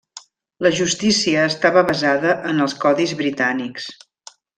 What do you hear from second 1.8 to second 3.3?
basada en els codis